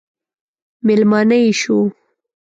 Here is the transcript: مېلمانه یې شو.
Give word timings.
مېلمانه 0.85 1.37
یې 1.43 1.51
شو. 1.61 1.77